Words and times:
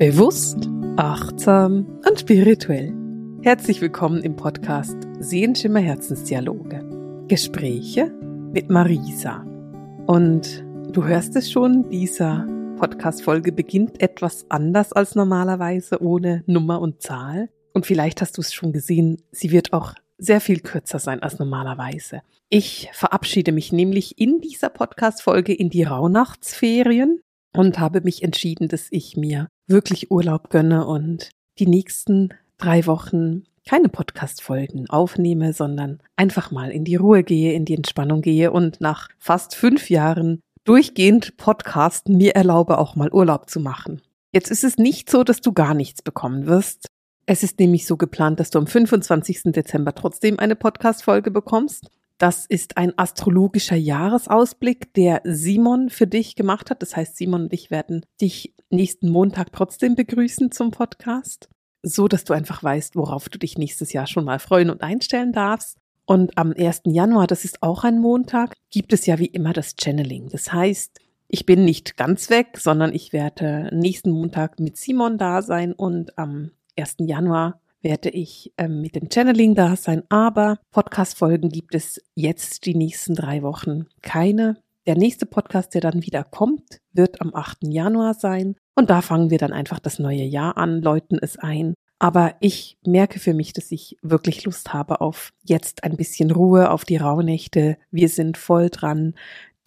Bewusst, 0.00 0.56
achtsam 0.96 2.00
und 2.08 2.18
spirituell. 2.18 2.90
Herzlich 3.42 3.82
willkommen 3.82 4.22
im 4.22 4.34
Podcast 4.34 4.96
Sehenschimmer 5.18 5.80
Herzensdialoge. 5.80 7.26
Gespräche 7.28 8.06
mit 8.54 8.70
Marisa. 8.70 9.44
Und 10.06 10.64
du 10.90 11.04
hörst 11.04 11.36
es 11.36 11.52
schon, 11.52 11.90
dieser 11.90 12.46
Podcast-Folge 12.78 13.52
beginnt 13.52 14.00
etwas 14.00 14.46
anders 14.48 14.94
als 14.94 15.16
normalerweise, 15.16 16.02
ohne 16.02 16.44
Nummer 16.46 16.80
und 16.80 17.02
Zahl. 17.02 17.50
Und 17.74 17.84
vielleicht 17.84 18.22
hast 18.22 18.38
du 18.38 18.40
es 18.40 18.54
schon 18.54 18.72
gesehen, 18.72 19.20
sie 19.32 19.50
wird 19.50 19.74
auch 19.74 19.92
sehr 20.16 20.40
viel 20.40 20.60
kürzer 20.60 20.98
sein 20.98 21.22
als 21.22 21.38
normalerweise. 21.38 22.22
Ich 22.48 22.88
verabschiede 22.94 23.52
mich 23.52 23.70
nämlich 23.70 24.18
in 24.18 24.40
dieser 24.40 24.70
Podcast-Folge 24.70 25.52
in 25.52 25.68
die 25.68 25.82
Rauhnachtsferien 25.82 27.20
und 27.56 27.78
habe 27.78 28.00
mich 28.02 28.22
entschieden, 28.22 28.68
dass 28.68 28.88
ich 28.90 29.16
mir 29.16 29.48
wirklich 29.66 30.10
Urlaub 30.10 30.50
gönne 30.50 30.86
und 30.86 31.30
die 31.58 31.66
nächsten 31.66 32.30
drei 32.58 32.86
Wochen 32.86 33.44
keine 33.68 33.88
Podcast-Folgen 33.88 34.88
aufnehme, 34.88 35.52
sondern 35.52 36.02
einfach 36.16 36.50
mal 36.50 36.70
in 36.70 36.84
die 36.84 36.96
Ruhe 36.96 37.22
gehe, 37.22 37.52
in 37.52 37.64
die 37.64 37.74
Entspannung 37.74 38.22
gehe 38.22 38.50
und 38.52 38.80
nach 38.80 39.08
fast 39.18 39.54
fünf 39.54 39.90
Jahren 39.90 40.40
durchgehend 40.64 41.36
Podcasten 41.36 42.16
mir 42.16 42.34
erlaube, 42.34 42.78
auch 42.78 42.96
mal 42.96 43.12
Urlaub 43.12 43.50
zu 43.50 43.60
machen. 43.60 44.02
Jetzt 44.32 44.50
ist 44.50 44.64
es 44.64 44.76
nicht 44.76 45.10
so, 45.10 45.24
dass 45.24 45.40
du 45.40 45.52
gar 45.52 45.74
nichts 45.74 46.02
bekommen 46.02 46.46
wirst. 46.46 46.86
Es 47.26 47.42
ist 47.42 47.58
nämlich 47.58 47.86
so 47.86 47.96
geplant, 47.96 48.40
dass 48.40 48.50
du 48.50 48.58
am 48.58 48.66
25. 48.66 49.52
Dezember 49.52 49.94
trotzdem 49.94 50.38
eine 50.38 50.56
Podcast-Folge 50.56 51.30
bekommst. 51.30 51.90
Das 52.20 52.44
ist 52.44 52.76
ein 52.76 52.92
astrologischer 52.98 53.76
Jahresausblick, 53.76 54.92
der 54.92 55.22
Simon 55.24 55.88
für 55.88 56.06
dich 56.06 56.36
gemacht 56.36 56.68
hat. 56.68 56.82
Das 56.82 56.94
heißt, 56.94 57.16
Simon 57.16 57.44
und 57.44 57.52
ich 57.54 57.70
werden 57.70 58.04
dich 58.20 58.54
nächsten 58.68 59.08
Montag 59.08 59.54
trotzdem 59.54 59.94
begrüßen 59.94 60.52
zum 60.52 60.70
Podcast, 60.70 61.48
so 61.82 62.08
dass 62.08 62.24
du 62.24 62.34
einfach 62.34 62.62
weißt, 62.62 62.94
worauf 62.94 63.30
du 63.30 63.38
dich 63.38 63.56
nächstes 63.56 63.94
Jahr 63.94 64.06
schon 64.06 64.26
mal 64.26 64.38
freuen 64.38 64.68
und 64.68 64.82
einstellen 64.82 65.32
darfst. 65.32 65.78
Und 66.04 66.36
am 66.36 66.52
1. 66.52 66.82
Januar, 66.84 67.26
das 67.26 67.46
ist 67.46 67.62
auch 67.62 67.84
ein 67.84 67.98
Montag, 67.98 68.52
gibt 68.70 68.92
es 68.92 69.06
ja 69.06 69.18
wie 69.18 69.24
immer 69.24 69.54
das 69.54 69.76
Channeling. 69.80 70.28
Das 70.28 70.52
heißt, 70.52 71.00
ich 71.26 71.46
bin 71.46 71.64
nicht 71.64 71.96
ganz 71.96 72.28
weg, 72.28 72.58
sondern 72.58 72.92
ich 72.92 73.14
werde 73.14 73.70
nächsten 73.72 74.10
Montag 74.10 74.60
mit 74.60 74.76
Simon 74.76 75.16
da 75.16 75.40
sein 75.40 75.72
und 75.72 76.18
am 76.18 76.50
1. 76.78 76.96
Januar 76.98 77.62
werde 77.82 78.10
ich 78.10 78.52
ähm, 78.58 78.80
mit 78.80 78.94
dem 78.94 79.08
Channeling 79.10 79.54
da 79.54 79.76
sein, 79.76 80.02
aber 80.08 80.58
Podcast-Folgen 80.70 81.48
gibt 81.48 81.74
es 81.74 82.02
jetzt 82.14 82.66
die 82.66 82.74
nächsten 82.74 83.14
drei 83.14 83.42
Wochen 83.42 83.86
keine. 84.02 84.56
Der 84.86 84.96
nächste 84.96 85.26
Podcast, 85.26 85.74
der 85.74 85.80
dann 85.80 86.02
wieder 86.02 86.24
kommt, 86.24 86.80
wird 86.92 87.20
am 87.20 87.34
8. 87.34 87.58
Januar 87.62 88.14
sein 88.14 88.56
und 88.74 88.90
da 88.90 89.02
fangen 89.02 89.30
wir 89.30 89.38
dann 89.38 89.52
einfach 89.52 89.78
das 89.78 89.98
neue 89.98 90.24
Jahr 90.24 90.56
an, 90.56 90.80
läuten 90.80 91.18
es 91.20 91.38
ein. 91.38 91.74
Aber 92.02 92.34
ich 92.40 92.78
merke 92.86 93.18
für 93.18 93.34
mich, 93.34 93.52
dass 93.52 93.70
ich 93.70 93.98
wirklich 94.00 94.44
Lust 94.46 94.72
habe 94.72 95.02
auf 95.02 95.34
jetzt 95.44 95.84
ein 95.84 95.98
bisschen 95.98 96.30
Ruhe, 96.30 96.70
auf 96.70 96.86
die 96.86 96.96
Rauhnächte. 96.96 97.76
Wir 97.90 98.08
sind 98.08 98.38
voll 98.38 98.70
dran, 98.70 99.14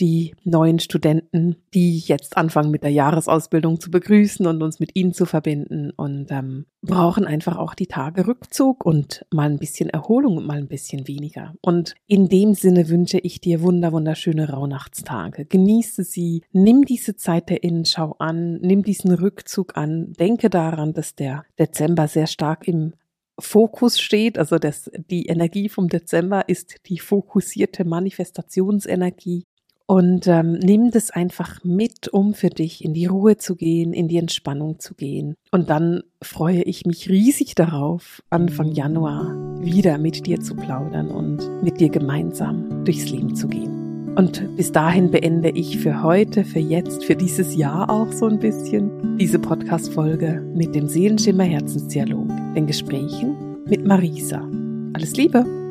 die 0.00 0.34
neuen 0.44 0.78
Studenten, 0.78 1.56
die 1.74 1.98
jetzt 1.98 2.36
anfangen 2.36 2.70
mit 2.70 2.82
der 2.82 2.90
Jahresausbildung 2.90 3.80
zu 3.80 3.90
begrüßen 3.90 4.46
und 4.46 4.62
uns 4.62 4.80
mit 4.80 4.96
ihnen 4.96 5.12
zu 5.12 5.26
verbinden. 5.26 5.90
Und 5.90 6.30
ähm, 6.30 6.66
brauchen 6.80 7.26
einfach 7.26 7.56
auch 7.56 7.74
die 7.74 7.86
Tage 7.86 8.26
Rückzug 8.26 8.84
und 8.84 9.24
mal 9.30 9.48
ein 9.48 9.58
bisschen 9.58 9.90
Erholung 9.90 10.38
und 10.38 10.46
mal 10.46 10.58
ein 10.58 10.68
bisschen 10.68 11.06
weniger. 11.06 11.54
Und 11.60 11.94
in 12.06 12.28
dem 12.28 12.54
Sinne 12.54 12.88
wünsche 12.88 13.18
ich 13.18 13.40
dir 13.40 13.62
wunder 13.62 13.92
wunderschöne 13.92 14.48
Rauhnachtstage. 14.50 15.44
Genieße 15.44 16.04
sie, 16.04 16.42
nimm 16.52 16.84
diese 16.84 17.16
Zeit 17.16 17.50
der 17.50 17.62
Innenschau 17.62 18.16
an, 18.18 18.58
nimm 18.60 18.82
diesen 18.82 19.12
Rückzug 19.12 19.76
an, 19.76 20.12
denke 20.14 20.50
daran, 20.50 20.92
dass 20.94 21.14
der 21.14 21.44
Dezember 21.58 22.08
sehr 22.08 22.26
stark 22.26 22.66
im 22.66 22.94
Fokus 23.38 23.98
steht, 23.98 24.38
also 24.38 24.58
das, 24.58 24.90
die 25.10 25.26
Energie 25.26 25.68
vom 25.68 25.88
Dezember 25.88 26.48
ist 26.48 26.86
die 26.86 26.98
fokussierte 26.98 27.84
Manifestationsenergie 27.84 29.44
und 29.86 30.26
ähm, 30.26 30.52
nimm 30.52 30.90
das 30.90 31.10
einfach 31.10 31.62
mit, 31.64 32.08
um 32.08 32.34
für 32.34 32.50
dich 32.50 32.84
in 32.84 32.94
die 32.94 33.06
Ruhe 33.06 33.36
zu 33.36 33.56
gehen, 33.56 33.92
in 33.92 34.08
die 34.08 34.18
Entspannung 34.18 34.78
zu 34.78 34.94
gehen. 34.94 35.34
Und 35.50 35.70
dann 35.70 36.02
freue 36.22 36.62
ich 36.62 36.86
mich 36.86 37.08
riesig 37.08 37.54
darauf, 37.54 38.22
Anfang 38.30 38.72
Januar 38.72 39.36
wieder 39.60 39.98
mit 39.98 40.26
dir 40.26 40.40
zu 40.40 40.54
plaudern 40.54 41.08
und 41.08 41.62
mit 41.62 41.80
dir 41.80 41.88
gemeinsam 41.88 42.84
durchs 42.84 43.10
Leben 43.10 43.34
zu 43.34 43.48
gehen. 43.48 43.82
Und 44.14 44.56
bis 44.56 44.70
dahin 44.72 45.10
beende 45.10 45.48
ich 45.50 45.78
für 45.78 46.02
heute, 46.02 46.44
für 46.44 46.58
jetzt, 46.58 47.04
für 47.04 47.16
dieses 47.16 47.56
Jahr 47.56 47.88
auch 47.88 48.12
so 48.12 48.26
ein 48.26 48.38
bisschen 48.38 49.16
diese 49.16 49.38
Podcast-Folge 49.38 50.42
mit 50.54 50.74
dem 50.74 50.86
Seelenschimmer 50.86 51.44
Herzensdialog, 51.44 52.28
den 52.54 52.66
Gesprächen 52.66 53.34
mit 53.66 53.86
Marisa. 53.86 54.46
Alles 54.92 55.16
Liebe! 55.16 55.61